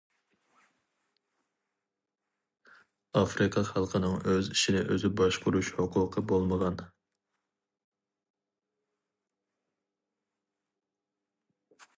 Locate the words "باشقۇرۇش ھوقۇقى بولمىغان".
5.21-6.83